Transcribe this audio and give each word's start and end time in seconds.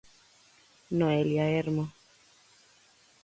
Noelia 0.97 1.45
Hermo. 1.47 1.85